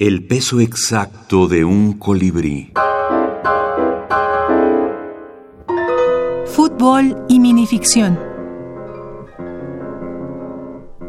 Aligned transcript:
El 0.00 0.26
peso 0.26 0.60
exacto 0.60 1.46
de 1.46 1.62
un 1.62 1.98
colibrí. 1.98 2.72
Fútbol 6.46 7.26
y 7.28 7.38
minificción. 7.38 8.18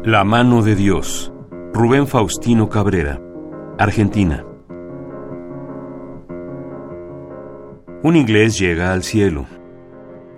La 0.04 0.24
mano 0.24 0.60
de 0.60 0.76
Dios. 0.76 1.32
Rubén 1.72 2.06
Faustino 2.06 2.68
Cabrera, 2.68 3.18
Argentina. 3.78 4.44
Un 8.02 8.16
inglés 8.16 8.58
llega 8.58 8.92
al 8.92 9.04
cielo. 9.04 9.46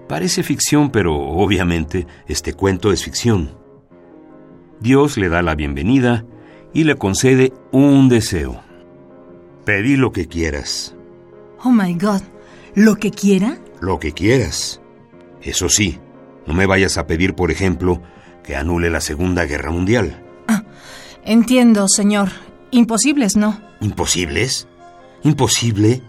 Parece 0.08 0.44
ficción, 0.44 0.90
pero 0.90 1.16
obviamente 1.18 2.06
este 2.28 2.52
cuento 2.52 2.92
es 2.92 3.02
ficción. 3.02 3.58
Dios 4.78 5.18
le 5.18 5.28
da 5.28 5.42
la 5.42 5.56
bienvenida 5.56 6.24
y 6.74 6.84
le 6.84 6.96
concede 6.96 7.52
un 7.72 8.08
deseo. 8.08 8.60
Pedí 9.64 9.96
lo 9.96 10.12
que 10.12 10.26
quieras. 10.26 10.94
Oh 11.62 11.70
my 11.70 11.94
God. 11.94 12.20
¿Lo 12.74 12.96
que 12.96 13.10
quiera? 13.10 13.58
Lo 13.80 13.98
que 13.98 14.12
quieras. 14.12 14.80
Eso 15.40 15.68
sí, 15.68 15.98
no 16.46 16.52
me 16.52 16.66
vayas 16.66 16.98
a 16.98 17.06
pedir, 17.06 17.34
por 17.34 17.50
ejemplo, 17.50 18.02
que 18.42 18.56
anule 18.56 18.90
la 18.90 19.00
Segunda 19.00 19.46
Guerra 19.46 19.70
Mundial. 19.70 20.22
Ah, 20.48 20.64
entiendo, 21.24 21.86
señor. 21.88 22.30
Imposibles, 22.70 23.36
¿no? 23.36 23.60
¿Imposibles? 23.80 24.66
¿Imposible? 25.22 26.02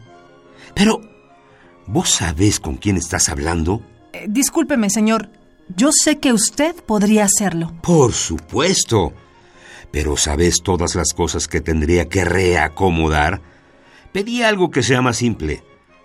Pero, 0.74 1.00
¿vos 1.86 2.10
sabés 2.10 2.60
con 2.60 2.76
quién 2.78 2.98
estás 2.98 3.30
hablando? 3.30 3.82
Eh, 4.14 4.26
discúlpeme, 4.28 4.90
señor. 4.90 5.30
Yo 5.76 5.92
sé 5.92 6.20
que 6.20 6.34
usted 6.34 6.76
podría 6.76 7.26
hacerlo. 7.26 7.74
Por 7.82 8.14
supuesto. 8.14 9.14
Pero 9.92 10.18
¿sabes 10.18 10.62
todas 10.64 10.96
las 10.96 11.14
cosas 11.14 11.48
que 11.48 11.62
tendría 11.62 12.10
que 12.10 12.26
reacomodar? 12.26 13.42
Pedí 14.12 14.44
algo 14.44 14.72
que 14.72 14.84
sea 14.84 15.02
más 15.02 15.18
simple. 15.18 15.64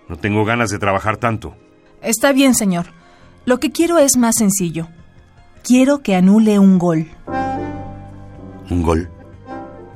No 0.09 0.17
tengo 0.17 0.45
ganas 0.45 0.71
de 0.71 0.79
trabajar 0.79 1.17
tanto. 1.17 1.55
Está 2.03 2.33
bien, 2.33 2.55
señor. 2.55 2.87
Lo 3.45 3.59
que 3.59 3.71
quiero 3.71 3.99
es 3.99 4.17
más 4.17 4.37
sencillo. 4.37 4.89
Quiero 5.63 6.03
que 6.03 6.17
anule 6.17 6.59
un 6.59 6.79
gol. 6.79 7.09
¿Un 8.71 8.83
gol? 8.83 9.11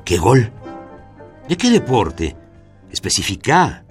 ¿Qué 0.03 0.17
gol? 0.17 0.51
¿De 1.49 1.57
qué 1.57 1.69
deporte? 1.69 2.35
Especifica. 2.91 3.83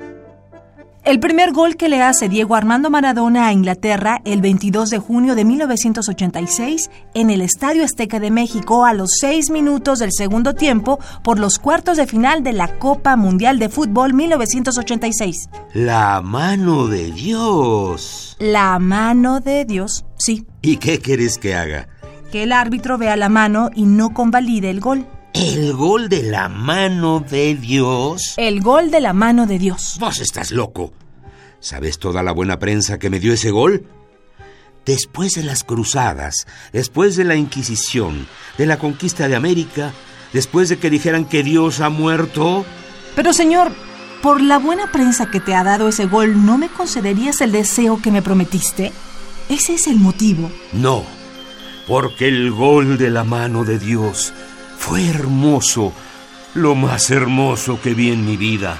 El 1.04 1.20
primer 1.20 1.52
gol 1.52 1.76
que 1.76 1.90
le 1.90 2.00
hace 2.00 2.30
Diego 2.30 2.54
Armando 2.54 2.88
Maradona 2.88 3.46
a 3.46 3.52
Inglaterra 3.52 4.22
el 4.24 4.40
22 4.40 4.88
de 4.88 4.98
junio 4.98 5.34
de 5.34 5.44
1986 5.44 6.90
en 7.12 7.28
el 7.28 7.42
Estadio 7.42 7.84
Azteca 7.84 8.20
de 8.20 8.30
México 8.30 8.86
a 8.86 8.94
los 8.94 9.10
seis 9.20 9.50
minutos 9.50 9.98
del 9.98 10.12
segundo 10.12 10.54
tiempo 10.54 10.98
por 11.22 11.38
los 11.38 11.58
cuartos 11.58 11.98
de 11.98 12.06
final 12.06 12.42
de 12.42 12.54
la 12.54 12.78
Copa 12.78 13.16
Mundial 13.16 13.58
de 13.58 13.68
Fútbol 13.68 14.14
1986. 14.14 15.50
La 15.74 16.22
mano 16.22 16.86
de 16.86 17.12
Dios. 17.12 18.34
La 18.38 18.78
mano 18.78 19.40
de 19.40 19.66
Dios, 19.66 20.06
sí. 20.16 20.46
¿Y 20.62 20.78
qué 20.78 21.00
quieres 21.00 21.36
que 21.36 21.54
haga? 21.54 21.86
Que 22.32 22.44
el 22.44 22.52
árbitro 22.52 22.96
vea 22.96 23.16
la 23.16 23.28
mano 23.28 23.68
y 23.74 23.84
no 23.84 24.14
convalide 24.14 24.70
el 24.70 24.80
gol. 24.80 25.06
¿El 25.34 25.72
gol 25.72 26.08
de 26.08 26.22
la 26.22 26.48
mano 26.48 27.18
de 27.18 27.56
Dios? 27.56 28.34
El 28.36 28.60
gol 28.60 28.92
de 28.92 29.00
la 29.00 29.12
mano 29.12 29.46
de 29.46 29.58
Dios. 29.58 29.96
Vos 29.98 30.20
estás 30.20 30.52
loco. 30.52 30.92
¿Sabes 31.58 31.98
toda 31.98 32.22
la 32.22 32.30
buena 32.30 32.60
prensa 32.60 33.00
que 33.00 33.10
me 33.10 33.18
dio 33.18 33.32
ese 33.32 33.50
gol? 33.50 33.84
Después 34.86 35.32
de 35.32 35.42
las 35.42 35.64
cruzadas, 35.64 36.46
después 36.72 37.16
de 37.16 37.24
la 37.24 37.34
Inquisición, 37.34 38.28
de 38.58 38.66
la 38.66 38.78
conquista 38.78 39.26
de 39.26 39.34
América, 39.34 39.92
después 40.32 40.68
de 40.68 40.78
que 40.78 40.88
dijeran 40.88 41.24
que 41.24 41.42
Dios 41.42 41.80
ha 41.80 41.88
muerto... 41.88 42.64
Pero 43.16 43.32
señor, 43.32 43.72
por 44.22 44.40
la 44.40 44.58
buena 44.58 44.92
prensa 44.92 45.32
que 45.32 45.40
te 45.40 45.56
ha 45.56 45.64
dado 45.64 45.88
ese 45.88 46.06
gol, 46.06 46.46
¿no 46.46 46.58
me 46.58 46.68
concederías 46.68 47.40
el 47.40 47.50
deseo 47.50 48.00
que 48.00 48.12
me 48.12 48.22
prometiste? 48.22 48.92
¿Ese 49.48 49.74
es 49.74 49.88
el 49.88 49.96
motivo? 49.96 50.48
No, 50.72 51.02
porque 51.88 52.28
el 52.28 52.52
gol 52.52 52.98
de 52.98 53.10
la 53.10 53.24
mano 53.24 53.64
de 53.64 53.80
Dios 53.80 54.32
fue 54.84 55.08
hermoso, 55.08 55.94
lo 56.52 56.74
más 56.74 57.10
hermoso 57.10 57.80
que 57.80 57.94
vi 57.94 58.12
en 58.12 58.26
mi 58.26 58.36
vida. 58.36 58.78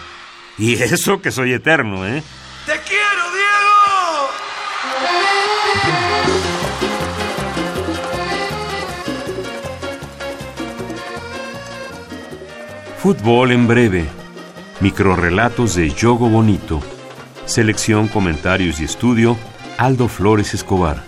Y 0.59 0.75
eso 0.75 1.23
que 1.23 1.31
soy 1.31 1.55
eterno, 1.55 2.07
¿eh? 2.07 2.23
¡Te 2.67 2.73
quiero, 2.87 3.33
Diego! 3.33 4.29
Fútbol 12.99 13.53
en 13.53 13.67
breve. 13.67 14.05
Microrrelatos 14.81 15.75
de 15.75 15.89
Yogo 15.89 16.29
Bonito. 16.29 16.83
Selección, 17.47 18.09
comentarios 18.09 18.79
y 18.79 18.85
estudio. 18.85 19.39
Aldo 19.79 20.09
Flores 20.09 20.53
Escobar. 20.53 21.03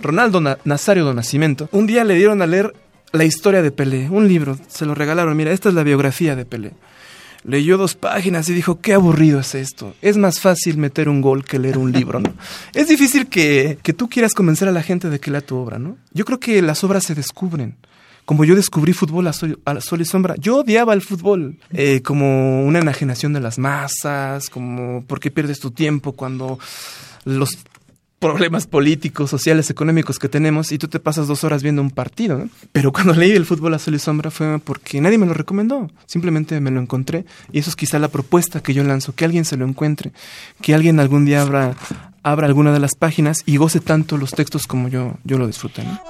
Ronaldo 0.00 0.40
Nazario 0.64 1.04
do 1.04 1.12
Nascimento, 1.12 1.68
un 1.70 1.86
día 1.86 2.02
le 2.02 2.14
dieron 2.14 2.40
a 2.40 2.46
leer 2.46 2.72
la 3.12 3.24
historia 3.24 3.62
de 3.62 3.70
Pelé, 3.70 4.08
un 4.10 4.28
libro, 4.28 4.58
se 4.68 4.86
lo 4.86 4.94
regalaron, 4.94 5.36
mira, 5.36 5.52
esta 5.52 5.68
es 5.68 5.74
la 5.74 5.82
biografía 5.82 6.36
de 6.36 6.44
Pelé. 6.44 6.72
Leyó 7.44 7.76
dos 7.76 7.96
páginas 7.96 8.48
y 8.48 8.54
dijo, 8.54 8.80
qué 8.80 8.94
aburrido 8.94 9.40
es 9.40 9.54
esto. 9.54 9.94
Es 10.00 10.16
más 10.16 10.38
fácil 10.38 10.78
meter 10.78 11.08
un 11.08 11.20
gol 11.20 11.44
que 11.44 11.58
leer 11.58 11.76
un 11.76 11.90
libro, 11.90 12.20
¿no? 12.20 12.32
es 12.74 12.88
difícil 12.88 13.26
que, 13.26 13.78
que 13.82 13.92
tú 13.92 14.08
quieras 14.08 14.32
convencer 14.32 14.68
a 14.68 14.72
la 14.72 14.82
gente 14.82 15.10
de 15.10 15.18
que 15.18 15.30
lea 15.30 15.40
tu 15.40 15.56
obra, 15.56 15.78
¿no? 15.78 15.96
Yo 16.12 16.24
creo 16.24 16.38
que 16.38 16.62
las 16.62 16.84
obras 16.84 17.04
se 17.04 17.14
descubren 17.14 17.76
como 18.24 18.44
yo 18.44 18.54
descubrí 18.54 18.92
fútbol 18.92 19.26
a 19.26 19.32
sol, 19.32 19.58
a 19.64 19.80
sol, 19.80 20.00
y 20.00 20.04
sombra. 20.04 20.36
Yo 20.38 20.58
odiaba 20.58 20.94
el 20.94 21.02
fútbol 21.02 21.58
eh, 21.72 22.02
como 22.02 22.64
una 22.64 22.78
enajenación 22.78 23.32
de 23.32 23.40
las 23.40 23.58
masas, 23.58 24.48
como 24.48 25.04
por 25.04 25.18
qué 25.18 25.30
pierdes 25.30 25.58
tu 25.58 25.72
tiempo 25.72 26.12
cuando 26.12 26.58
los 27.24 27.58
problemas 28.22 28.68
políticos, 28.68 29.30
sociales, 29.30 29.68
económicos 29.68 30.20
que 30.20 30.28
tenemos 30.28 30.70
y 30.70 30.78
tú 30.78 30.86
te 30.86 31.00
pasas 31.00 31.26
dos 31.26 31.42
horas 31.42 31.64
viendo 31.64 31.82
un 31.82 31.90
partido. 31.90 32.48
Pero 32.70 32.92
cuando 32.92 33.14
leí 33.14 33.32
el 33.32 33.44
fútbol 33.44 33.74
a 33.74 33.80
sol 33.80 33.96
y 33.96 33.98
sombra 33.98 34.30
fue 34.30 34.60
porque 34.60 35.00
nadie 35.00 35.18
me 35.18 35.26
lo 35.26 35.34
recomendó, 35.34 35.90
simplemente 36.06 36.60
me 36.60 36.70
lo 36.70 36.80
encontré 36.80 37.24
y 37.50 37.58
eso 37.58 37.68
es 37.68 37.76
quizá 37.76 37.98
la 37.98 38.08
propuesta 38.08 38.62
que 38.62 38.74
yo 38.74 38.84
lanzo, 38.84 39.12
que 39.14 39.24
alguien 39.24 39.44
se 39.44 39.56
lo 39.56 39.66
encuentre, 39.66 40.12
que 40.60 40.72
alguien 40.72 41.00
algún 41.00 41.24
día 41.24 41.42
abra, 41.42 41.74
abra 42.22 42.46
alguna 42.46 42.72
de 42.72 42.78
las 42.78 42.94
páginas 42.94 43.38
y 43.44 43.56
goce 43.56 43.80
tanto 43.80 44.16
los 44.16 44.30
textos 44.30 44.68
como 44.68 44.86
yo, 44.86 45.14
yo 45.24 45.36
lo 45.36 45.48
disfruté. 45.48 45.82
¿no? 45.82 46.00